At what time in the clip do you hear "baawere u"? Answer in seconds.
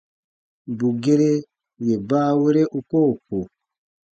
2.09-2.79